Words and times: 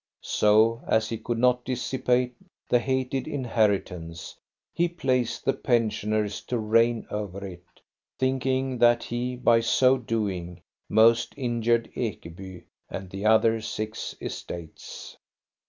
So, 0.23 0.81
as 0.87 1.09
he 1.09 1.19
could 1.19 1.37
not 1.37 1.63
dissipate 1.63 2.33
the 2.67 2.79
hated 2.79 3.27
inheritance, 3.27 4.35
he 4.73 4.89
placed 4.89 5.45
the 5.45 5.53
pensioners 5.53 6.41
to 6.45 6.57
reign 6.57 7.05
over 7.11 7.45
it, 7.45 7.63
thinking 8.17 8.79
that 8.79 9.03
he, 9.03 9.35
by 9.35 9.59
so 9.59 9.99
doing, 9.99 10.61
most 10.89 11.35
injured 11.37 11.91
Ekeby 11.95 12.63
and 12.89 13.11
the 13.11 13.27
other 13.27 13.61
six 13.61 14.15
estates. 14.19 15.17